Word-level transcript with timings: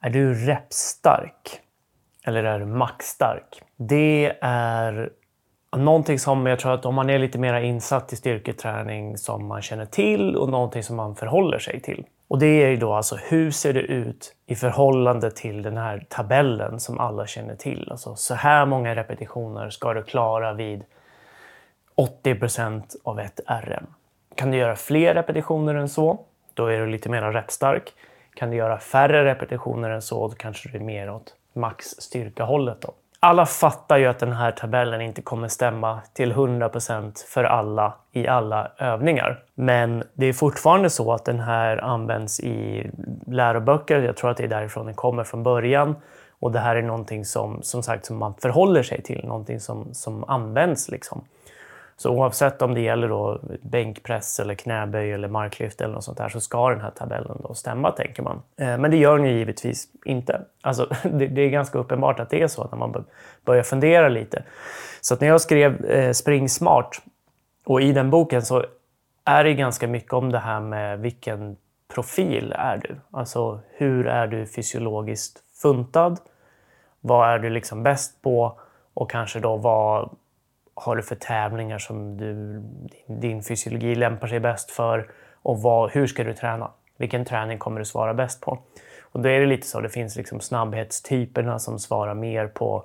Är 0.00 0.10
du 0.10 0.34
repstark? 0.34 1.60
Eller 2.24 2.44
är 2.44 2.58
du 2.58 2.66
maxstark? 2.66 3.62
Det 3.76 4.36
är 4.40 5.10
någonting 5.76 6.18
som 6.18 6.46
jag 6.46 6.58
tror 6.58 6.72
att 6.74 6.86
om 6.86 6.94
man 6.94 7.10
är 7.10 7.18
lite 7.18 7.38
mer 7.38 7.54
insatt 7.54 8.12
i 8.12 8.16
styrketräning 8.16 9.18
som 9.18 9.46
man 9.46 9.62
känner 9.62 9.84
till 9.84 10.36
och 10.36 10.48
någonting 10.48 10.82
som 10.82 10.96
man 10.96 11.16
förhåller 11.16 11.58
sig 11.58 11.80
till. 11.80 12.04
Och 12.28 12.38
det 12.38 12.46
är 12.46 12.68
ju 12.68 12.76
då 12.76 12.92
alltså 12.92 13.16
hur 13.16 13.50
ser 13.50 13.72
det 13.72 13.80
ut 13.80 14.34
i 14.46 14.54
förhållande 14.54 15.30
till 15.30 15.62
den 15.62 15.76
här 15.76 16.06
tabellen 16.08 16.80
som 16.80 16.98
alla 16.98 17.26
känner 17.26 17.54
till. 17.54 17.88
Alltså 17.90 18.16
så 18.16 18.34
här 18.34 18.66
många 18.66 18.94
repetitioner 18.94 19.70
ska 19.70 19.94
du 19.94 20.02
klara 20.02 20.52
vid 20.52 20.84
80% 21.96 22.82
av 23.04 23.20
ett 23.20 23.40
RM. 23.46 23.86
Kan 24.34 24.50
du 24.50 24.58
göra 24.58 24.76
fler 24.76 25.14
repetitioner 25.14 25.74
än 25.74 25.88
så, 25.88 26.20
då 26.54 26.66
är 26.66 26.80
du 26.80 26.86
lite 26.86 27.08
mer 27.08 27.22
repstark. 27.22 27.92
Kan 28.34 28.50
du 28.50 28.56
göra 28.56 28.78
färre 28.78 29.24
repetitioner 29.24 29.90
än 29.90 30.02
så, 30.02 30.28
då 30.28 30.34
kanske 30.34 30.68
du 30.68 30.78
är 30.78 30.82
mer 30.82 31.10
åt 31.10 31.34
max 31.52 31.86
styrkahållet. 31.86 32.80
Då. 32.80 32.92
Alla 33.22 33.46
fattar 33.46 33.96
ju 33.96 34.06
att 34.06 34.18
den 34.18 34.32
här 34.32 34.52
tabellen 34.52 35.00
inte 35.00 35.22
kommer 35.22 35.48
stämma 35.48 36.00
till 36.12 36.32
100% 36.32 37.26
för 37.26 37.44
alla 37.44 37.94
i 38.12 38.26
alla 38.26 38.70
övningar. 38.78 39.42
Men 39.54 40.02
det 40.14 40.26
är 40.26 40.32
fortfarande 40.32 40.90
så 40.90 41.12
att 41.12 41.24
den 41.24 41.40
här 41.40 41.84
används 41.84 42.40
i 42.40 42.90
läroböcker. 43.26 44.02
Jag 44.02 44.16
tror 44.16 44.30
att 44.30 44.36
det 44.36 44.44
är 44.44 44.48
därifrån 44.48 44.86
den 44.86 44.94
kommer 44.94 45.24
från 45.24 45.42
början. 45.42 45.96
Och 46.40 46.52
det 46.52 46.58
här 46.58 46.76
är 46.76 46.82
någonting 46.82 47.24
som, 47.24 47.62
som 47.62 47.82
sagt 47.82 48.06
som 48.06 48.16
man 48.16 48.34
förhåller 48.34 48.82
sig 48.82 49.02
till, 49.02 49.24
någonting 49.24 49.60
som, 49.60 49.94
som 49.94 50.24
används. 50.24 50.88
Liksom. 50.88 51.24
Så 52.00 52.10
oavsett 52.10 52.62
om 52.62 52.74
det 52.74 52.80
gäller 52.80 53.08
då 53.08 53.40
bänkpress, 53.62 54.40
eller 54.40 54.54
knäböj 54.54 55.12
eller 55.12 55.28
marklyft 55.28 55.80
eller 55.80 55.94
något 55.94 56.04
sånt 56.04 56.18
där 56.18 56.28
så 56.28 56.40
ska 56.40 56.70
den 56.70 56.80
här 56.80 56.90
tabellen 56.90 57.38
då 57.42 57.54
stämma, 57.54 57.90
tänker 57.90 58.22
man. 58.22 58.42
Eh, 58.56 58.78
men 58.78 58.90
det 58.90 58.96
gör 58.96 59.18
den 59.18 59.26
ju 59.26 59.32
givetvis 59.32 59.88
inte. 60.04 60.40
Alltså, 60.60 60.88
det, 61.12 61.42
är 61.42 61.48
ganska 61.48 61.78
uppenbart 61.78 62.20
att 62.20 62.30
det 62.30 62.42
är 62.42 62.48
så 62.48 62.68
när 62.68 62.78
man 62.78 63.04
börjar 63.44 63.62
fundera 63.62 64.08
lite. 64.08 64.42
Så 65.00 65.16
när 65.20 65.28
jag 65.28 65.40
skrev 65.40 65.84
eh, 65.84 66.12
Spring 66.12 66.48
Smart 66.48 67.02
och 67.64 67.82
i 67.82 67.92
den 67.92 68.10
boken 68.10 68.42
så 68.42 68.64
är 69.24 69.44
det 69.44 69.54
ganska 69.54 69.88
mycket 69.88 70.12
om 70.12 70.32
det 70.32 70.38
här 70.38 70.60
med 70.60 71.00
vilken 71.00 71.56
profil 71.94 72.54
är 72.56 72.76
du? 72.76 72.96
Alltså 73.10 73.60
hur 73.70 74.06
är 74.06 74.26
du 74.26 74.46
fysiologiskt 74.46 75.38
funtad? 75.62 76.18
Vad 77.00 77.28
är 77.28 77.38
du 77.38 77.50
liksom 77.50 77.82
bäst 77.82 78.22
på? 78.22 78.60
Och 78.94 79.10
kanske 79.10 79.40
då 79.40 79.56
vad 79.56 80.10
har 80.80 80.96
du 80.96 81.02
för 81.02 81.14
tävlingar 81.14 81.78
som 81.78 82.16
du, 82.16 82.62
din 83.06 83.42
fysiologi 83.42 83.94
lämpar 83.94 84.28
sig 84.28 84.40
bäst 84.40 84.70
för? 84.70 85.10
Och 85.42 85.62
vad, 85.62 85.90
hur 85.90 86.06
ska 86.06 86.24
du 86.24 86.34
träna? 86.34 86.70
Vilken 86.96 87.24
träning 87.24 87.58
kommer 87.58 87.78
du 87.78 87.84
svara 87.84 88.14
bäst 88.14 88.40
på? 88.40 88.58
Och 89.02 89.20
då 89.20 89.28
är 89.28 89.40
det 89.40 89.46
lite 89.46 89.66
så, 89.66 89.80
det 89.80 89.88
finns 89.88 90.16
liksom 90.16 90.40
snabbhetstyperna 90.40 91.58
som 91.58 91.78
svarar 91.78 92.14
mer 92.14 92.46
på 92.46 92.84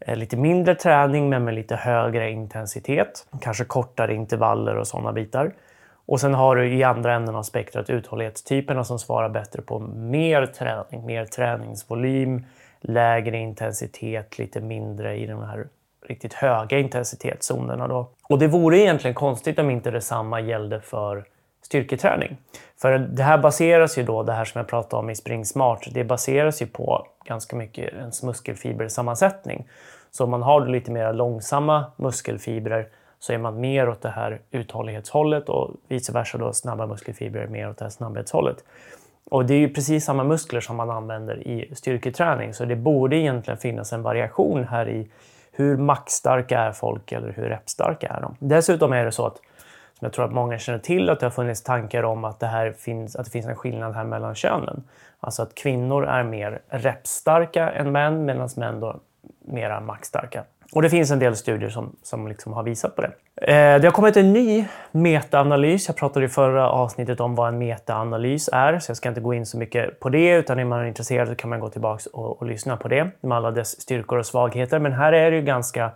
eh, 0.00 0.16
lite 0.16 0.36
mindre 0.36 0.74
träning 0.74 1.28
men 1.28 1.44
med 1.44 1.54
lite 1.54 1.76
högre 1.76 2.30
intensitet. 2.30 3.26
Kanske 3.40 3.64
kortare 3.64 4.14
intervaller 4.14 4.76
och 4.76 4.86
sådana 4.86 5.12
bitar. 5.12 5.52
Och 6.06 6.20
sen 6.20 6.34
har 6.34 6.56
du 6.56 6.72
i 6.72 6.82
andra 6.82 7.14
änden 7.14 7.34
av 7.34 7.42
spektrat 7.42 7.90
uthållighetstyperna 7.90 8.84
som 8.84 8.98
svarar 8.98 9.28
bättre 9.28 9.62
på 9.62 9.78
mer 9.78 10.46
träning, 10.46 11.06
mer 11.06 11.24
träningsvolym, 11.24 12.44
lägre 12.80 13.38
intensitet, 13.38 14.38
lite 14.38 14.60
mindre 14.60 15.16
i 15.16 15.26
den 15.26 15.42
här 15.42 15.66
riktigt 16.02 16.34
höga 16.34 16.78
intensitetszonerna. 16.78 17.88
Då. 17.88 18.08
Och 18.22 18.38
det 18.38 18.46
vore 18.46 18.78
egentligen 18.78 19.14
konstigt 19.14 19.58
om 19.58 19.70
inte 19.70 19.90
detsamma 19.90 20.40
gällde 20.40 20.80
för 20.80 21.24
styrketräning. 21.62 22.36
För 22.80 22.98
det 22.98 23.22
här 23.22 23.38
baseras 23.38 23.98
ju 23.98 24.02
då, 24.02 24.22
det 24.22 24.32
här 24.32 24.44
som 24.44 24.58
jag 24.58 24.68
pratade 24.68 25.00
om 25.00 25.10
i 25.10 25.14
Spring 25.14 25.44
Smart, 25.44 25.88
det 25.92 26.04
baseras 26.04 26.62
ju 26.62 26.66
på 26.66 27.06
ganska 27.24 27.56
mycket 27.56 27.94
ens 27.94 28.22
muskelfibersammansättning. 28.22 29.68
Så 30.10 30.24
om 30.24 30.30
man 30.30 30.42
har 30.42 30.66
lite 30.66 30.90
mer 30.90 31.12
långsamma 31.12 31.84
muskelfibrer 31.96 32.88
så 33.18 33.32
är 33.32 33.38
man 33.38 33.60
mer 33.60 33.88
åt 33.88 34.02
det 34.02 34.08
här 34.08 34.40
uthållighetshållet 34.50 35.48
och 35.48 35.70
vice 35.88 36.12
versa 36.12 36.38
då 36.38 36.52
snabba 36.52 36.86
muskelfibrer 36.86 37.46
mer 37.46 37.70
åt 37.70 37.78
det 37.78 37.84
här 37.84 37.90
snabbhetshållet. 37.90 38.64
Och 39.30 39.46
det 39.46 39.54
är 39.54 39.58
ju 39.58 39.74
precis 39.74 40.04
samma 40.04 40.24
muskler 40.24 40.60
som 40.60 40.76
man 40.76 40.90
använder 40.90 41.48
i 41.48 41.74
styrketräning 41.74 42.54
så 42.54 42.64
det 42.64 42.76
borde 42.76 43.16
egentligen 43.16 43.58
finnas 43.58 43.92
en 43.92 44.02
variation 44.02 44.64
här 44.64 44.88
i 44.88 45.08
hur 45.60 45.76
maxstarka 45.76 46.60
är 46.60 46.72
folk 46.72 47.12
eller 47.12 47.32
hur 47.32 47.42
repstarka 47.42 48.08
är 48.08 48.20
de? 48.20 48.36
Dessutom 48.38 48.92
är 48.92 49.04
det 49.04 49.12
så 49.12 49.26
att, 49.26 49.36
som 49.98 50.06
jag 50.06 50.12
tror 50.12 50.24
att 50.24 50.32
många 50.32 50.58
känner 50.58 50.78
till, 50.78 51.10
att 51.10 51.20
det 51.20 51.26
har 51.26 51.30
funnits 51.30 51.62
tankar 51.62 52.02
om 52.02 52.24
att 52.24 52.40
det, 52.40 52.46
här 52.46 52.72
finns, 52.72 53.16
att 53.16 53.24
det 53.24 53.30
finns 53.30 53.46
en 53.46 53.56
skillnad 53.56 53.94
här 53.94 54.04
mellan 54.04 54.34
könen. 54.34 54.84
Alltså 55.20 55.42
att 55.42 55.54
kvinnor 55.54 56.06
är 56.06 56.22
mer 56.22 56.62
repstarka 56.68 57.70
än 57.70 57.92
män 57.92 58.24
medan 58.24 58.48
män 58.56 58.80
då 58.80 59.00
mera 59.40 59.80
maxstarka. 59.80 60.44
Och 60.72 60.82
det 60.82 60.90
finns 60.90 61.10
en 61.10 61.18
del 61.18 61.36
studier 61.36 61.70
som, 61.70 61.96
som 62.02 62.28
liksom 62.28 62.52
har 62.52 62.62
visat 62.62 62.96
på 62.96 63.02
det. 63.02 63.12
Eh, 63.36 63.80
det 63.80 63.86
har 63.86 63.90
kommit 63.90 64.16
en 64.16 64.32
ny 64.32 64.64
metaanalys. 64.92 65.88
Jag 65.88 65.96
pratade 65.96 66.26
i 66.26 66.28
förra 66.28 66.70
avsnittet 66.70 67.20
om 67.20 67.34
vad 67.34 67.48
en 67.48 67.58
metaanalys 67.58 68.48
är, 68.52 68.78
så 68.78 68.90
jag 68.90 68.96
ska 68.96 69.08
inte 69.08 69.20
gå 69.20 69.34
in 69.34 69.46
så 69.46 69.58
mycket 69.58 70.00
på 70.00 70.08
det. 70.08 70.30
Utan 70.30 70.58
är 70.58 70.64
man 70.64 70.86
intresserad 70.86 71.28
så 71.28 71.34
kan 71.34 71.50
man 71.50 71.60
gå 71.60 71.68
tillbaka 71.68 72.10
och, 72.12 72.38
och 72.40 72.46
lyssna 72.46 72.76
på 72.76 72.88
det 72.88 73.10
med 73.20 73.36
alla 73.36 73.50
dess 73.50 73.80
styrkor 73.80 74.18
och 74.18 74.26
svagheter. 74.26 74.78
Men 74.78 74.92
här 74.92 75.12
är 75.12 75.30
det 75.30 75.36
ju 75.36 75.42
ganska 75.42 75.90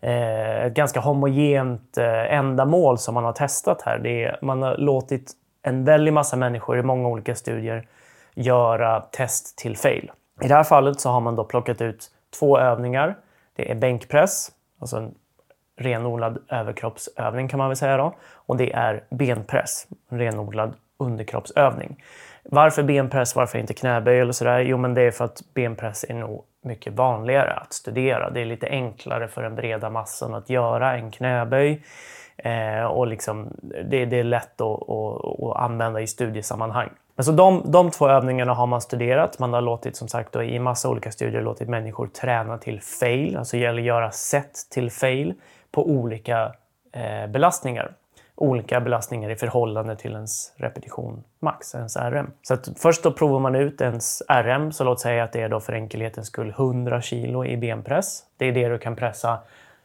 eh, 0.00 0.64
ett 0.64 0.74
ganska 0.74 1.00
homogent 1.00 1.98
eh, 1.98 2.34
ändamål 2.34 2.98
som 2.98 3.14
man 3.14 3.24
har 3.24 3.32
testat 3.32 3.82
här. 3.82 3.98
Det 3.98 4.24
är, 4.24 4.38
man 4.42 4.62
har 4.62 4.76
låtit 4.76 5.32
en 5.62 5.84
väldig 5.84 6.12
massa 6.12 6.36
människor 6.36 6.78
i 6.78 6.82
många 6.82 7.08
olika 7.08 7.34
studier 7.34 7.86
göra 8.34 9.00
test 9.00 9.58
till 9.58 9.76
fail. 9.76 10.10
I 10.42 10.48
det 10.48 10.54
här 10.54 10.64
fallet 10.64 11.00
så 11.00 11.10
har 11.10 11.20
man 11.20 11.36
då 11.36 11.44
plockat 11.44 11.80
ut 11.80 12.10
två 12.38 12.58
övningar 12.58 13.16
det 13.56 13.70
är 13.70 13.74
bänkpress, 13.74 14.50
alltså 14.80 14.96
en 14.96 15.14
renodlad 15.76 16.38
överkroppsövning 16.48 17.48
kan 17.48 17.58
man 17.58 17.68
väl 17.68 17.76
säga 17.76 17.96
då. 17.96 18.14
Och 18.32 18.56
det 18.56 18.72
är 18.72 19.04
benpress, 19.10 19.86
en 20.08 20.18
renodlad 20.18 20.74
underkroppsövning. 20.98 22.04
Varför 22.42 22.82
benpress, 22.82 23.36
varför 23.36 23.58
inte 23.58 23.74
knäböj 23.74 24.20
eller 24.20 24.32
sådär? 24.32 24.60
Jo, 24.60 24.76
men 24.78 24.94
det 24.94 25.02
är 25.02 25.10
för 25.10 25.24
att 25.24 25.42
benpress 25.54 26.04
är 26.08 26.14
nog 26.14 26.44
mycket 26.64 26.92
vanligare 26.92 27.52
att 27.52 27.72
studera. 27.72 28.30
Det 28.30 28.40
är 28.40 28.46
lite 28.46 28.68
enklare 28.68 29.28
för 29.28 29.42
den 29.42 29.54
breda 29.54 29.90
massan 29.90 30.34
att 30.34 30.50
göra 30.50 30.96
en 30.96 31.10
knäböj. 31.10 31.82
Eh, 32.36 32.84
och 32.84 33.06
liksom, 33.06 33.56
det, 33.84 34.04
det 34.04 34.18
är 34.18 34.24
lätt 34.24 34.60
att, 34.60 34.90
att, 34.90 35.24
att 35.42 35.56
använda 35.56 36.00
i 36.00 36.06
studiesammanhang. 36.06 36.90
Men 37.16 37.24
så 37.24 37.32
de, 37.32 37.62
de 37.70 37.90
två 37.90 38.08
övningarna 38.08 38.54
har 38.54 38.66
man 38.66 38.80
studerat. 38.80 39.38
Man 39.38 39.52
har 39.52 39.60
låtit, 39.60 39.96
som 39.96 40.08
sagt, 40.08 40.32
då, 40.32 40.42
i 40.42 40.58
massa 40.58 40.88
olika 40.88 41.12
studier 41.12 41.42
låtit 41.42 41.68
människor 41.68 42.06
träna 42.06 42.58
till 42.58 42.80
fail, 42.80 43.36
alltså 43.36 43.56
göra 43.56 44.10
set 44.10 44.52
till 44.70 44.90
fail 44.90 45.34
på 45.70 45.88
olika 45.90 46.52
eh, 46.92 47.26
belastningar. 47.30 47.92
Olika 48.34 48.80
belastningar 48.80 49.30
i 49.30 49.36
förhållande 49.36 49.96
till 49.96 50.12
ens 50.12 50.52
repetition 50.56 51.24
max, 51.40 51.74
ens 51.74 51.96
RM. 51.96 52.30
Så 52.42 52.54
att 52.54 52.68
först 52.76 53.02
då 53.02 53.12
provar 53.12 53.40
man 53.40 53.54
ut 53.54 53.80
ens 53.80 54.22
RM, 54.28 54.72
så 54.72 54.84
låt 54.84 55.00
säga 55.00 55.24
att 55.24 55.32
det 55.32 55.42
är 55.42 55.48
då 55.48 55.60
för 55.60 55.72
enkelhetens 55.72 56.26
skull 56.26 56.50
100 56.50 57.00
kilo 57.00 57.44
i 57.44 57.56
benpress. 57.56 58.22
Det 58.36 58.46
är 58.46 58.52
det 58.52 58.68
du 58.68 58.78
kan 58.78 58.96
pressa 58.96 59.38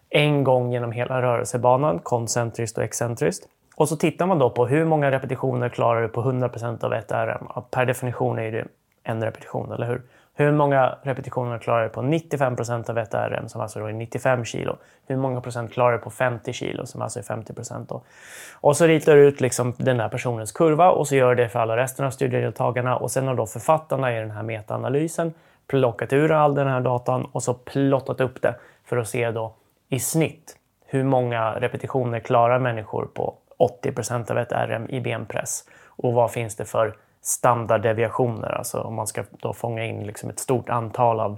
en 0.10 0.44
gång 0.44 0.74
genom 0.74 0.92
hela 0.92 1.22
rörelsebanan, 1.22 2.00
koncentriskt 2.00 2.78
och 2.78 2.84
excentriskt. 2.84 3.48
Och 3.82 3.90
så 3.90 3.96
tittar 3.96 4.26
man 4.26 4.40
då 4.40 4.50
på 4.50 4.68
hur 4.68 4.86
många 4.86 5.12
repetitioner 5.12 5.70
klarar 5.70 6.02
du 6.02 6.08
på 6.08 6.24
100% 6.24 6.86
av 6.86 6.94
ett 6.94 7.12
RM. 7.12 7.48
Per 7.72 7.86
definition 7.86 8.40
är 8.40 8.52
det 8.52 8.68
en 9.04 9.24
repetition, 9.24 9.72
eller 9.72 9.88
hur? 9.88 10.02
Hur 10.34 10.52
många 10.52 10.98
repetitioner 11.04 11.58
klarar 11.60 11.84
du 11.84 11.90
på 11.90 12.02
95% 12.02 12.90
av 12.90 12.98
ett 12.98 13.14
RM, 13.14 13.50
som 13.50 13.62
alltså 13.62 13.80
är 13.80 13.94
95 13.94 14.46
kilo? 14.46 14.76
Hur 15.08 15.16
många 15.18 15.42
procent 15.42 15.74
klarar 15.74 15.92
du 15.92 15.98
på 15.98 16.10
50 16.10 16.54
kilo, 16.54 16.86
som 16.86 17.02
alltså 17.02 17.20
är 17.20 17.24
50 17.24 17.54
procent? 17.54 17.92
Och 18.54 18.78
så 18.78 18.86
ritar 18.86 19.16
du 19.16 19.28
ut 19.28 19.42
liksom 19.42 19.74
den 19.78 19.98
där 19.98 20.10
personens 20.10 20.52
kurva 20.52 20.92
och 20.92 21.08
så 21.08 21.16
gör 21.16 21.36
det 21.36 21.50
för 21.50 21.60
alla 21.60 21.78
resten 21.78 22.06
av 22.06 22.12
studiedeltagarna. 22.12 22.98
Och 22.98 23.12
sen 23.12 23.28
har 23.28 23.36
då 23.36 23.46
författarna 23.46 24.18
i 24.18 24.20
den 24.20 24.32
här 24.32 24.44
metaanalysen 24.44 25.34
plockat 25.68 26.14
ur 26.14 26.32
all 26.32 26.56
den 26.56 26.68
här 26.68 26.82
datan 26.82 27.28
och 27.32 27.44
så 27.44 27.54
plottat 27.54 28.22
upp 28.22 28.42
det 28.42 28.56
för 28.86 28.98
att 28.98 29.08
se 29.08 29.32
då 29.32 29.54
i 29.90 30.00
snitt 30.00 30.58
hur 30.86 31.04
många 31.04 31.54
repetitioner 31.54 32.20
klarar 32.20 32.60
människor 32.60 33.08
på 33.14 33.38
80 33.62 34.32
av 34.32 34.38
ett 34.38 34.52
RM 34.52 34.90
i 34.90 35.02
benpress. 35.02 35.64
Och 35.86 36.14
vad 36.14 36.32
finns 36.32 36.56
det 36.56 36.66
för 36.66 36.96
standarddeviationer? 37.22 38.52
Alltså 38.52 38.82
om 38.82 38.96
man 38.96 39.08
ska 39.08 39.24
då 39.32 39.54
fånga 39.54 39.86
in 39.86 40.04
liksom 40.04 40.30
ett 40.30 40.40
stort 40.40 40.70
antal 40.70 41.20
av 41.20 41.38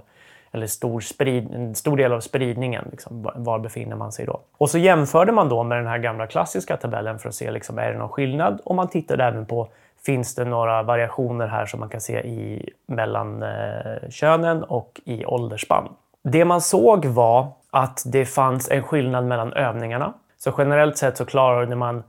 eller 0.52 0.66
stor 0.66 1.00
sprid, 1.00 1.54
en 1.54 1.74
stor 1.74 1.96
del 1.96 2.12
av 2.12 2.20
spridningen. 2.20 2.88
Liksom, 2.90 3.30
var 3.34 3.58
befinner 3.58 3.96
man 3.96 4.12
sig 4.12 4.26
då? 4.26 4.40
Och 4.58 4.70
så 4.70 4.78
jämförde 4.78 5.32
man 5.32 5.48
då 5.48 5.62
med 5.62 5.78
den 5.78 5.86
här 5.86 5.98
gamla 5.98 6.26
klassiska 6.26 6.76
tabellen 6.76 7.18
för 7.18 7.28
att 7.28 7.34
se 7.34 7.50
liksom, 7.50 7.78
är 7.78 7.92
det 7.92 7.98
någon 7.98 8.08
skillnad. 8.08 8.60
Och 8.64 8.74
man 8.74 8.88
tittade 8.88 9.24
även 9.24 9.46
på 9.46 9.68
finns 10.06 10.34
det 10.34 10.44
några 10.44 10.82
variationer 10.82 11.46
här 11.46 11.66
som 11.66 11.80
man 11.80 11.88
kan 11.88 12.00
se 12.00 12.18
i, 12.18 12.70
mellan 12.86 13.42
eh, 13.42 14.08
könen 14.10 14.64
och 14.64 15.00
i 15.04 15.24
åldersspann. 15.24 15.88
Det 16.22 16.44
man 16.44 16.60
såg 16.60 17.04
var 17.06 17.48
att 17.70 18.02
det 18.06 18.26
fanns 18.26 18.70
en 18.70 18.82
skillnad 18.82 19.24
mellan 19.24 19.52
övningarna. 19.52 20.12
Så 20.38 20.52
generellt 20.58 20.96
sett 20.96 21.16
så 21.16 21.24
klarade 21.24 21.76
man 21.76 22.02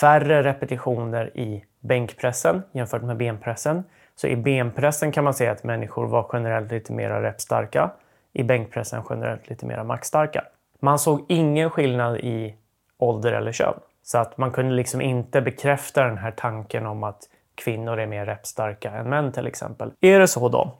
färre 0.00 0.42
repetitioner 0.42 1.36
i 1.36 1.64
bänkpressen 1.80 2.62
jämfört 2.72 3.02
med 3.02 3.16
benpressen. 3.16 3.84
Så 4.16 4.26
i 4.26 4.36
benpressen 4.36 5.12
kan 5.12 5.24
man 5.24 5.34
säga 5.34 5.52
att 5.52 5.64
människor 5.64 6.06
var 6.06 6.30
generellt 6.32 6.70
lite 6.70 6.92
mer 6.92 7.10
repstarka. 7.10 7.90
I 8.32 8.42
bänkpressen 8.42 9.02
generellt 9.10 9.48
lite 9.48 9.66
mer 9.66 9.82
maxstarka. 9.82 10.44
Man 10.80 10.98
såg 10.98 11.24
ingen 11.28 11.70
skillnad 11.70 12.16
i 12.16 12.54
ålder 12.98 13.32
eller 13.32 13.52
kön. 13.52 13.74
Så 14.02 14.18
att 14.18 14.38
man 14.38 14.52
kunde 14.52 14.74
liksom 14.74 15.00
inte 15.00 15.40
bekräfta 15.40 16.04
den 16.04 16.18
här 16.18 16.30
tanken 16.30 16.86
om 16.86 17.04
att 17.04 17.22
kvinnor 17.54 17.98
är 17.98 18.06
mer 18.06 18.26
repstarka 18.26 18.90
än 18.90 19.08
män 19.08 19.32
till 19.32 19.46
exempel. 19.46 19.92
Är 20.00 20.20
det 20.20 20.28
så 20.28 20.48
då? 20.48 20.78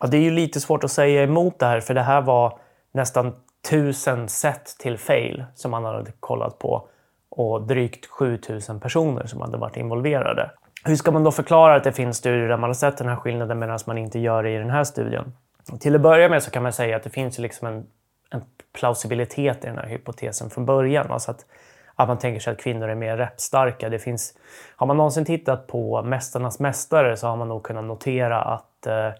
Ja, 0.00 0.06
det 0.06 0.16
är 0.16 0.20
ju 0.20 0.30
lite 0.30 0.60
svårt 0.60 0.84
att 0.84 0.90
säga 0.90 1.22
emot 1.22 1.58
det 1.58 1.66
här 1.66 1.80
för 1.80 1.94
det 1.94 2.02
här 2.02 2.20
var 2.20 2.58
nästan 2.92 3.34
tusen 3.70 4.28
set 4.28 4.76
till 4.78 4.98
fail 4.98 5.44
som 5.54 5.70
man 5.70 5.84
hade 5.84 6.12
kollat 6.20 6.58
på 6.58 6.88
och 7.36 7.66
drygt 7.66 8.06
7000 8.06 8.80
personer 8.80 9.26
som 9.26 9.40
hade 9.40 9.56
varit 9.56 9.76
involverade. 9.76 10.50
Hur 10.84 10.96
ska 10.96 11.10
man 11.10 11.24
då 11.24 11.30
förklara 11.30 11.74
att 11.74 11.84
det 11.84 11.92
finns 11.92 12.16
studier 12.16 12.48
där 12.48 12.56
man 12.56 12.70
har 12.70 12.74
sett 12.74 12.98
den 12.98 13.08
här 13.08 13.16
skillnaden 13.16 13.58
medan 13.58 13.78
man 13.86 13.98
inte 13.98 14.18
gör 14.18 14.42
det 14.42 14.50
i 14.50 14.58
den 14.58 14.70
här 14.70 14.84
studien? 14.84 15.32
Till 15.80 15.94
att 15.94 16.00
börja 16.00 16.28
med 16.28 16.42
så 16.42 16.50
kan 16.50 16.62
man 16.62 16.72
säga 16.72 16.96
att 16.96 17.02
det 17.02 17.10
finns 17.10 17.38
liksom 17.38 17.68
en, 17.68 17.86
en 18.30 18.42
plausibilitet 18.72 19.64
i 19.64 19.66
den 19.66 19.78
här 19.78 19.86
hypotesen 19.86 20.50
från 20.50 20.66
början. 20.66 21.10
Alltså 21.10 21.30
att, 21.30 21.46
att 21.94 22.08
man 22.08 22.18
tänker 22.18 22.40
sig 22.40 22.52
att 22.52 22.60
kvinnor 22.60 22.88
är 22.88 22.94
mer 22.94 23.16
repstarka. 23.16 23.88
Det 23.88 23.98
finns, 23.98 24.34
har 24.76 24.86
man 24.86 24.96
någonsin 24.96 25.24
tittat 25.24 25.66
på 25.66 26.02
Mästarnas 26.02 26.60
mästare 26.60 27.16
så 27.16 27.26
har 27.26 27.36
man 27.36 27.48
nog 27.48 27.62
kunnat 27.62 27.84
notera 27.84 28.42
att 28.42 28.86
eh, 28.86 29.10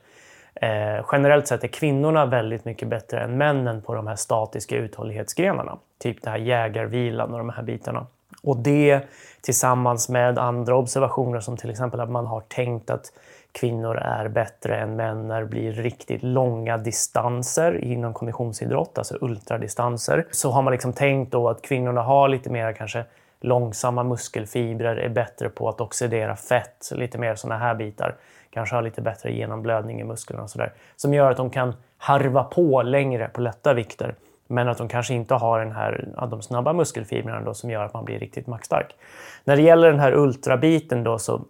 Eh, 0.55 1.05
generellt 1.13 1.47
sett 1.47 1.65
är 1.65 1.69
kvinnorna 1.69 2.27
väldigt 2.27 2.65
mycket 2.65 2.89
bättre 2.89 3.21
än 3.21 3.39
männen 3.39 3.83
på 3.83 3.95
de 3.95 4.07
här 4.07 4.17
statiska 4.17 4.77
uthållighetsgrenarna. 4.77 5.79
Typ 5.99 6.23
det 6.23 6.31
här 6.31 6.39
jägarvilan 6.39 7.33
och 7.33 7.39
de 7.39 7.49
här 7.49 7.63
bitarna. 7.63 8.07
Och 8.43 8.57
det 8.57 9.01
tillsammans 9.41 10.09
med 10.09 10.39
andra 10.39 10.77
observationer 10.77 11.41
som 11.41 11.57
till 11.57 11.71
exempel 11.71 12.01
att 12.01 12.11
man 12.11 12.27
har 12.27 12.41
tänkt 12.41 12.91
att 12.91 13.13
kvinnor 13.53 13.97
är 13.97 14.29
bättre 14.29 14.77
än 14.77 14.97
män 14.97 15.29
när 15.29 15.41
det 15.41 15.47
blir 15.47 15.73
riktigt 15.73 16.23
långa 16.23 16.79
distanser 16.79 17.85
inom 17.85 18.15
konditionsidrott, 18.15 18.99
alltså 18.99 19.19
ultradistanser. 19.21 20.27
Så 20.31 20.51
har 20.51 20.63
man 20.63 20.73
liksom 20.73 20.93
tänkt 20.93 21.33
då 21.33 21.49
att 21.49 21.63
kvinnorna 21.63 22.03
har 22.03 22.29
lite 22.29 22.51
mer 22.51 22.73
kanske 22.73 23.05
långsamma 23.45 24.03
muskelfibrer, 24.03 24.97
är 24.97 25.09
bättre 25.09 25.49
på 25.49 25.69
att 25.69 25.81
oxidera 25.81 26.37
fett, 26.37 26.91
lite 26.95 27.19
mer 27.19 27.35
sådana 27.35 27.59
här 27.59 27.75
bitar 27.75 28.17
kanske 28.55 28.75
har 28.75 28.83
lite 28.83 29.03
bättre 29.03 29.33
genomblödning 29.33 30.01
i 30.01 30.05
musklerna 30.05 30.43
och 30.43 30.51
sådär. 30.51 30.73
Som 30.97 31.15
gör 31.15 31.31
att 31.31 31.37
de 31.37 31.51
kan 31.51 31.75
harva 31.99 32.45
på 32.45 32.83
längre 32.83 33.29
på 33.29 33.41
lätta 33.41 33.75
vikter. 33.75 34.15
Men 34.47 34.69
att 34.69 34.79
de 34.79 34.89
kanske 34.89 35.15
inte 35.15 35.35
har 35.35 35.59
den 35.59 35.73
här, 35.73 36.09
de 36.31 36.43
snabba 36.43 36.73
muskelfibrerna 36.73 37.41
då, 37.41 37.55
som 37.55 37.71
gör 37.71 37.85
att 37.85 37.95
man 37.95 38.05
blir 38.05 38.19
riktigt 38.19 38.47
maxstark. 38.47 38.97
När 39.45 39.57
det 39.57 39.63
gäller 39.63 39.91
den 39.91 40.01
här 40.01 40.13
ultrabiten 40.13 41.05
då 41.05 41.19
så 41.19 41.45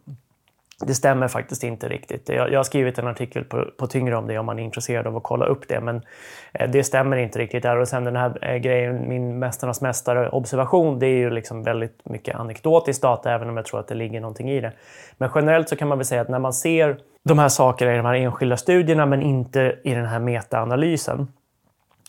det 0.80 0.94
stämmer 0.94 1.28
faktiskt 1.28 1.64
inte 1.64 1.88
riktigt. 1.88 2.28
Jag, 2.28 2.52
jag 2.52 2.58
har 2.58 2.64
skrivit 2.64 2.98
en 2.98 3.06
artikel 3.06 3.44
på, 3.44 3.64
på 3.78 3.86
Tyngre 3.86 4.16
om 4.16 4.26
det 4.26 4.38
om 4.38 4.46
man 4.46 4.58
är 4.58 4.62
intresserad 4.62 5.06
av 5.06 5.16
att 5.16 5.22
kolla 5.22 5.46
upp 5.46 5.68
det. 5.68 5.80
Men 5.80 6.02
eh, 6.52 6.70
det 6.70 6.84
stämmer 6.84 7.16
inte 7.16 7.38
riktigt 7.38 7.62
där. 7.62 7.76
Och 7.76 7.88
sen 7.88 8.04
den 8.04 8.16
här 8.16 8.38
eh, 8.42 8.56
grejen, 8.56 9.08
min 9.08 9.38
Mästarnas 9.38 9.80
mästare-observation, 9.80 10.98
det 10.98 11.06
är 11.06 11.16
ju 11.16 11.30
liksom 11.30 11.62
väldigt 11.62 12.00
mycket 12.04 12.34
anekdotisk 12.34 13.02
data, 13.02 13.32
även 13.32 13.48
om 13.48 13.56
jag 13.56 13.66
tror 13.66 13.80
att 13.80 13.88
det 13.88 13.94
ligger 13.94 14.20
någonting 14.20 14.50
i 14.50 14.60
det. 14.60 14.72
Men 15.16 15.30
generellt 15.34 15.68
så 15.68 15.76
kan 15.76 15.88
man 15.88 15.98
väl 15.98 16.04
säga 16.04 16.20
att 16.20 16.28
när 16.28 16.38
man 16.38 16.52
ser 16.52 16.98
de 17.24 17.38
här 17.38 17.48
sakerna 17.48 17.94
i 17.94 17.96
de 17.96 18.06
här 18.06 18.14
enskilda 18.14 18.56
studierna, 18.56 19.06
men 19.06 19.22
inte 19.22 19.78
i 19.84 19.94
den 19.94 20.06
här 20.06 20.18
metaanalysen, 20.18 21.28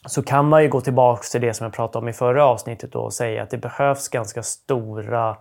så 0.05 0.23
kan 0.23 0.49
man 0.49 0.63
ju 0.63 0.69
gå 0.69 0.81
tillbaka 0.81 1.23
till 1.31 1.41
det 1.41 1.53
som 1.53 1.63
jag 1.63 1.73
pratade 1.73 2.03
om 2.03 2.09
i 2.09 2.13
förra 2.13 2.45
avsnittet 2.45 2.95
och 2.95 3.13
säga 3.13 3.43
att 3.43 3.49
det 3.49 3.57
behövs 3.57 4.07
ganska 4.07 4.43
stora 4.43 5.37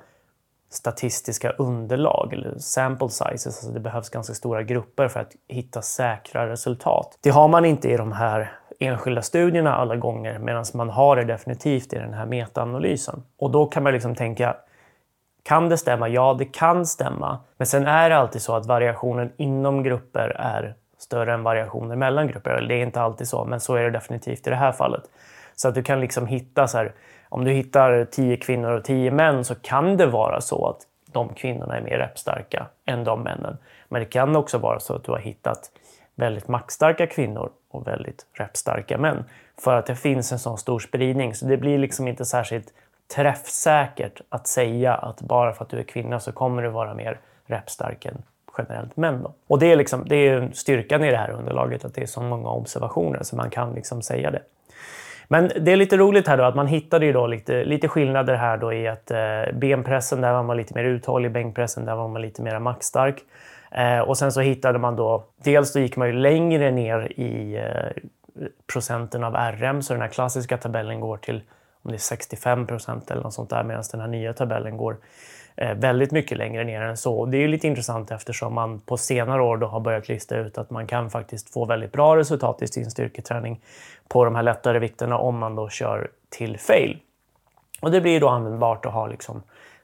statistiska 0.74 1.50
underlag 1.50 2.32
eller 2.32 2.58
sample 2.58 3.08
sizes. 3.08 3.46
Alltså 3.46 3.70
det 3.70 3.80
behövs 3.80 4.10
ganska 4.10 4.34
stora 4.34 4.62
grupper 4.62 5.08
för 5.08 5.20
att 5.20 5.32
hitta 5.48 5.82
säkra 5.82 6.48
resultat. 6.48 7.18
Det 7.20 7.30
har 7.30 7.48
man 7.48 7.64
inte 7.64 7.88
i 7.90 7.96
de 7.96 8.12
här 8.12 8.52
enskilda 8.80 9.22
studierna 9.22 9.74
alla 9.74 9.96
gånger 9.96 10.38
medan 10.38 10.64
man 10.74 10.90
har 10.90 11.16
det 11.16 11.24
definitivt 11.24 11.92
i 11.92 11.96
den 11.96 12.14
här 12.14 12.26
metaanalysen. 12.26 13.22
Och 13.38 13.50
då 13.50 13.66
kan 13.66 13.82
man 13.82 13.92
liksom 13.92 14.14
tänka 14.14 14.56
kan 15.42 15.68
det 15.68 15.78
stämma? 15.78 16.08
Ja, 16.08 16.36
det 16.38 16.44
kan 16.44 16.86
stämma. 16.86 17.38
Men 17.56 17.66
sen 17.66 17.86
är 17.86 18.10
det 18.10 18.16
alltid 18.16 18.42
så 18.42 18.56
att 18.56 18.66
variationen 18.66 19.32
inom 19.36 19.82
grupper 19.82 20.28
är 20.28 20.74
större 21.04 21.34
än 21.34 21.42
variationer 21.42 21.96
mellan 21.96 22.28
grupper. 22.28 22.60
Det 22.68 22.74
är 22.74 22.82
inte 22.82 23.00
alltid 23.00 23.28
så, 23.28 23.44
men 23.44 23.60
så 23.60 23.74
är 23.74 23.82
det 23.82 23.90
definitivt 23.90 24.46
i 24.46 24.50
det 24.50 24.56
här 24.56 24.72
fallet. 24.72 25.02
Så 25.54 25.68
att 25.68 25.74
du 25.74 25.82
kan 25.82 26.00
liksom 26.00 26.26
hitta 26.26 26.68
så 26.68 26.78
här, 26.78 26.92
om 27.28 27.44
du 27.44 27.50
hittar 27.50 28.04
tio 28.04 28.36
kvinnor 28.36 28.70
och 28.70 28.84
tio 28.84 29.10
män 29.10 29.44
så 29.44 29.54
kan 29.54 29.96
det 29.96 30.06
vara 30.06 30.40
så 30.40 30.66
att 30.66 30.78
de 31.12 31.28
kvinnorna 31.28 31.76
är 31.76 31.80
mer 31.80 31.98
repstarka 31.98 32.66
än 32.86 33.04
de 33.04 33.22
männen. 33.22 33.56
Men 33.88 34.00
det 34.00 34.06
kan 34.06 34.36
också 34.36 34.58
vara 34.58 34.80
så 34.80 34.94
att 34.94 35.04
du 35.04 35.12
har 35.12 35.18
hittat 35.18 35.70
väldigt 36.14 36.48
maktstarka 36.48 37.06
kvinnor 37.06 37.50
och 37.70 37.86
väldigt 37.86 38.26
repstarka 38.32 38.98
män. 38.98 39.24
För 39.60 39.76
att 39.76 39.86
det 39.86 39.96
finns 39.96 40.32
en 40.32 40.38
sån 40.38 40.58
stor 40.58 40.78
spridning. 40.78 41.34
Så 41.34 41.46
det 41.46 41.56
blir 41.56 41.78
liksom 41.78 42.08
inte 42.08 42.24
särskilt 42.24 42.72
träffsäkert 43.14 44.20
att 44.28 44.46
säga 44.46 44.94
att 44.94 45.20
bara 45.20 45.52
för 45.52 45.64
att 45.64 45.70
du 45.70 45.78
är 45.78 45.82
kvinna 45.82 46.20
så 46.20 46.32
kommer 46.32 46.62
du 46.62 46.68
vara 46.68 46.94
mer 46.94 47.20
repstark 47.46 48.04
än 48.04 48.22
generellt 48.58 48.96
män. 48.96 49.22
Då. 49.22 49.34
Och 49.46 49.58
det 49.58 49.72
är, 49.72 49.76
liksom, 49.76 50.04
det 50.08 50.16
är 50.16 50.50
styrkan 50.52 51.04
i 51.04 51.10
det 51.10 51.16
här 51.16 51.30
underlaget, 51.30 51.84
att 51.84 51.94
det 51.94 52.02
är 52.02 52.06
så 52.06 52.22
många 52.22 52.50
observationer 52.50 53.22
så 53.22 53.36
man 53.36 53.50
kan 53.50 53.74
liksom 53.74 54.02
säga 54.02 54.30
det. 54.30 54.42
Men 55.28 55.50
det 55.60 55.72
är 55.72 55.76
lite 55.76 55.96
roligt 55.96 56.28
här 56.28 56.36
då 56.36 56.44
att 56.44 56.54
man 56.54 56.66
hittade 56.66 57.06
ju 57.06 57.12
då 57.12 57.26
lite, 57.26 57.64
lite 57.64 57.88
skillnader 57.88 58.34
här 58.34 58.56
då 58.56 58.72
i 58.72 58.88
att 58.88 59.10
eh, 59.10 59.42
benpressen 59.54 60.20
där 60.20 60.32
var 60.32 60.42
man 60.42 60.56
lite 60.56 60.74
mer 60.74 60.84
uthållig, 60.84 61.32
bänkpressen 61.32 61.84
där 61.84 61.94
var 61.94 62.08
man 62.08 62.22
lite 62.22 62.42
mer 62.42 62.58
maxstark. 62.58 63.16
Eh, 63.70 63.98
och 63.98 64.18
sen 64.18 64.32
så 64.32 64.40
hittade 64.40 64.78
man 64.78 64.96
då, 64.96 65.24
dels 65.44 65.72
då 65.72 65.80
gick 65.80 65.96
man 65.96 66.08
ju 66.08 66.14
längre 66.14 66.70
ner 66.70 67.20
i 67.20 67.56
eh, 67.56 68.02
procenten 68.72 69.24
av 69.24 69.34
RM, 69.34 69.82
så 69.82 69.92
den 69.92 70.02
här 70.02 70.08
klassiska 70.08 70.56
tabellen 70.56 71.00
går 71.00 71.16
till 71.16 71.42
om 71.82 71.90
det 71.90 71.96
är 71.96 71.98
65 71.98 72.66
procent 72.66 73.10
eller 73.10 73.22
något 73.22 73.34
sånt 73.34 73.50
där, 73.50 73.64
medan 73.64 73.84
den 73.92 74.00
här 74.00 74.08
nya 74.08 74.32
tabellen 74.32 74.76
går 74.76 74.96
Eh, 75.56 75.74
väldigt 75.74 76.12
mycket 76.12 76.38
längre 76.38 76.64
ner 76.64 76.80
än 76.80 76.96
så. 76.96 77.26
Det 77.26 77.36
är 77.36 77.40
ju 77.40 77.48
lite 77.48 77.66
intressant 77.66 78.10
eftersom 78.10 78.54
man 78.54 78.80
på 78.80 78.96
senare 78.96 79.42
år 79.42 79.56
då 79.56 79.66
har 79.66 79.80
börjat 79.80 80.08
lista 80.08 80.36
ut 80.36 80.58
att 80.58 80.70
man 80.70 80.86
kan 80.86 81.10
faktiskt 81.10 81.52
få 81.52 81.64
väldigt 81.64 81.92
bra 81.92 82.16
resultat 82.16 82.62
i 82.62 82.66
sin 82.66 82.90
styrketräning 82.90 83.60
på 84.08 84.24
de 84.24 84.34
här 84.34 84.42
lättare 84.42 84.78
vikterna 84.78 85.18
om 85.18 85.38
man 85.38 85.56
då 85.56 85.68
kör 85.68 86.10
till 86.28 86.58
fail. 86.58 86.98
Och 87.80 87.90
det 87.90 88.00
blir 88.00 88.20
då 88.20 88.28
användbart 88.28 88.86
att 88.86 88.92
ha 88.92 89.06
liksom, 89.06 89.42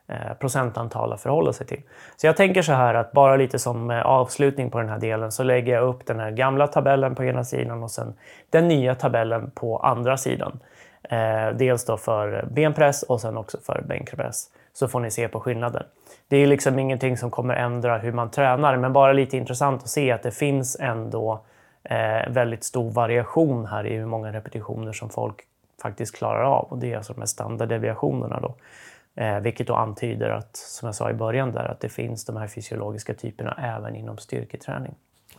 eh, 0.08 0.34
procentantal 0.40 1.12
att 1.12 1.20
förhålla 1.20 1.52
sig 1.52 1.66
till. 1.66 1.82
Så 2.16 2.26
jag 2.26 2.36
tänker 2.36 2.62
så 2.62 2.72
här 2.72 2.94
att 2.94 3.12
bara 3.12 3.36
lite 3.36 3.58
som 3.58 3.90
eh, 3.90 4.06
avslutning 4.06 4.70
på 4.70 4.78
den 4.78 4.88
här 4.88 4.98
delen 4.98 5.32
så 5.32 5.42
lägger 5.42 5.72
jag 5.72 5.88
upp 5.88 6.06
den 6.06 6.20
här 6.20 6.30
gamla 6.30 6.66
tabellen 6.66 7.14
på 7.14 7.24
ena 7.24 7.44
sidan 7.44 7.82
och 7.82 7.90
sen 7.90 8.14
den 8.50 8.68
nya 8.68 8.94
tabellen 8.94 9.50
på 9.50 9.78
andra 9.78 10.16
sidan. 10.16 10.60
Eh, 11.02 11.48
dels 11.54 11.84
då 11.84 11.96
för 11.96 12.48
benpress 12.50 13.02
och 13.02 13.20
sen 13.20 13.36
också 13.36 13.58
för 13.66 13.82
bänkpress 13.88 14.50
så 14.72 14.88
får 14.88 15.00
ni 15.00 15.10
se 15.10 15.28
på 15.28 15.40
skillnaden. 15.40 15.82
Det 16.28 16.36
är 16.36 16.46
liksom 16.46 16.78
ingenting 16.78 17.16
som 17.16 17.30
kommer 17.30 17.54
ändra 17.54 17.98
hur 17.98 18.12
man 18.12 18.30
tränar, 18.30 18.76
men 18.76 18.92
bara 18.92 19.12
lite 19.12 19.36
intressant 19.36 19.82
att 19.82 19.88
se 19.88 20.12
att 20.12 20.22
det 20.22 20.30
finns 20.30 20.76
ändå 20.80 21.40
eh, 21.82 22.28
väldigt 22.28 22.64
stor 22.64 22.90
variation 22.90 23.66
här 23.66 23.86
i 23.86 23.96
hur 23.96 24.06
många 24.06 24.32
repetitioner 24.32 24.92
som 24.92 25.10
folk 25.10 25.36
faktiskt 25.82 26.16
klarar 26.16 26.42
av. 26.42 26.64
Och 26.64 26.78
det 26.78 26.92
är 26.92 26.96
alltså 26.96 27.12
de 27.12 27.20
här 27.20 27.26
standarddeviationerna 27.26 28.40
då. 28.40 28.54
Eh, 29.22 29.40
vilket 29.40 29.66
då 29.66 29.74
antyder 29.74 30.30
att, 30.30 30.56
som 30.56 30.86
jag 30.86 30.94
sa 30.94 31.10
i 31.10 31.14
början 31.14 31.52
där, 31.52 31.64
att 31.64 31.80
det 31.80 31.88
finns 31.88 32.24
de 32.24 32.36
här 32.36 32.46
fysiologiska 32.46 33.14
typerna 33.14 33.58
även 33.62 33.96
inom 33.96 34.18
styrketräning. 34.18 34.94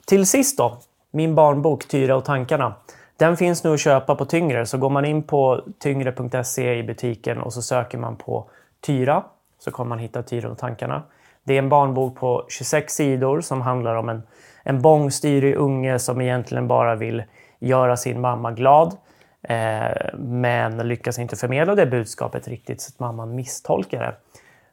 Till 0.05 0.25
sist 0.25 0.57
då, 0.57 0.77
min 1.11 1.35
barnbok 1.35 1.88
Tyra 1.88 2.15
och 2.15 2.25
tankarna. 2.25 2.73
Den 3.17 3.38
finns 3.38 3.63
nu 3.63 3.73
att 3.73 3.79
köpa 3.79 4.15
på 4.15 4.25
Tyngre, 4.25 4.65
så 4.65 4.77
går 4.77 4.89
man 4.89 5.05
in 5.05 5.23
på 5.23 5.61
tyngre.se 5.79 6.73
i 6.73 6.83
butiken 6.83 7.38
och 7.38 7.53
så 7.53 7.61
söker 7.61 7.97
man 7.97 8.15
på 8.15 8.50
Tyra 8.81 9.23
så 9.59 9.71
kommer 9.71 9.89
man 9.89 10.00
hitta 10.00 10.23
Tyra 10.23 10.50
och 10.50 10.57
tankarna. 10.57 11.03
Det 11.43 11.53
är 11.53 11.59
en 11.59 11.69
barnbok 11.69 12.15
på 12.15 12.45
26 12.50 12.93
sidor 12.93 13.41
som 13.41 13.61
handlar 13.61 13.95
om 13.95 14.09
en, 14.09 14.23
en 14.63 14.81
bångstyrig 14.81 15.55
unge 15.55 16.00
som 16.00 16.21
egentligen 16.21 16.67
bara 16.67 16.95
vill 16.95 17.23
göra 17.59 17.97
sin 17.97 18.21
mamma 18.21 18.51
glad. 18.51 18.97
Eh, 19.43 20.13
men 20.17 20.77
lyckas 20.77 21.19
inte 21.19 21.35
förmedla 21.35 21.75
det 21.75 21.85
budskapet 21.85 22.47
riktigt 22.47 22.81
så 22.81 22.89
att 22.89 23.00
mamman 23.00 23.35
misstolkar 23.35 24.00
det. 24.00 24.15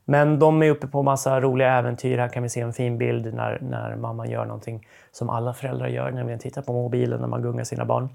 Men 0.04 0.38
de 0.38 0.62
är 0.62 0.70
uppe 0.70 0.86
på 0.86 1.02
massa 1.02 1.40
roliga 1.40 1.72
äventyr. 1.72 2.18
Här 2.18 2.28
kan 2.28 2.42
vi 2.42 2.48
se 2.48 2.60
en 2.60 2.72
fin 2.72 2.98
bild 2.98 3.34
när, 3.34 3.58
när 3.60 3.96
mamman 3.96 4.30
gör 4.30 4.44
någonting 4.44 4.86
som 5.12 5.30
alla 5.30 5.54
föräldrar 5.54 5.88
gör, 5.88 6.10
nämligen 6.10 6.38
titta 6.38 6.62
på 6.62 6.72
mobilen 6.72 7.20
när 7.20 7.28
man 7.28 7.42
gungar 7.42 7.64
sina 7.64 7.84
barn. 7.84 8.08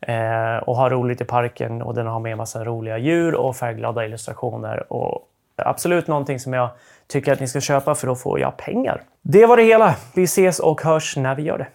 Eh, 0.00 0.56
och 0.56 0.76
ha 0.76 0.90
roligt 0.90 1.20
i 1.20 1.24
parken 1.24 1.82
och 1.82 1.94
den 1.94 2.06
har 2.06 2.20
med 2.20 2.36
massa 2.36 2.64
roliga 2.64 2.98
djur 2.98 3.34
och 3.34 3.56
färgglada 3.56 4.04
illustrationer. 4.04 4.92
Och 4.92 5.28
absolut 5.56 6.06
någonting 6.06 6.40
som 6.40 6.52
jag 6.52 6.70
tycker 7.06 7.32
att 7.32 7.40
ni 7.40 7.48
ska 7.48 7.60
köpa 7.60 7.94
för 7.94 8.06
då 8.06 8.14
får 8.14 8.40
jag 8.40 8.56
pengar. 8.56 9.02
Det 9.22 9.46
var 9.46 9.56
det 9.56 9.62
hela. 9.62 9.94
Vi 10.14 10.22
ses 10.22 10.58
och 10.58 10.82
hörs 10.82 11.16
när 11.16 11.34
vi 11.34 11.42
gör 11.42 11.58
det. 11.58 11.66